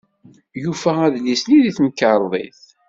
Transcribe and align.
Yufa 0.63 0.91
adlis-nni 1.05 1.59
deg 1.65 1.73
temkarḍit. 1.77 2.61